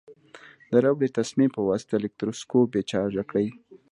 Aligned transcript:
د 0.71 0.73
ربړي 0.85 1.09
تسمې 1.17 1.47
په 1.55 1.61
واسطه 1.69 1.93
الکتروسکوپ 1.97 2.65
بې 2.73 2.81
چارجه 2.91 3.23
کړئ. 3.29 3.47